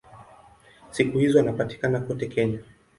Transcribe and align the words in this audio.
Siku 0.91 1.17
hizi 1.19 1.37
wanapatikana 1.37 1.99
kote 1.99 2.27
Kenya. 2.27 2.59